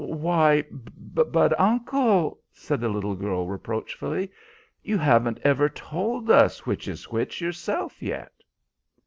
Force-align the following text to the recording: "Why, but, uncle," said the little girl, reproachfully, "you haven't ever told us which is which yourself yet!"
"Why, 0.03 0.63
but, 0.71 1.59
uncle," 1.59 2.39
said 2.51 2.81
the 2.81 2.89
little 2.89 3.13
girl, 3.13 3.45
reproachfully, 3.47 4.31
"you 4.81 4.97
haven't 4.97 5.37
ever 5.43 5.69
told 5.69 6.31
us 6.31 6.65
which 6.65 6.87
is 6.87 7.11
which 7.11 7.39
yourself 7.39 8.01
yet!" 8.01 8.31